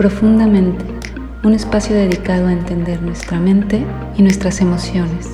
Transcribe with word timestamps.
Profundamente, 0.00 0.82
un 1.44 1.52
espacio 1.52 1.94
dedicado 1.94 2.46
a 2.46 2.54
entender 2.54 3.02
nuestra 3.02 3.38
mente 3.38 3.84
y 4.16 4.22
nuestras 4.22 4.62
emociones. 4.62 5.28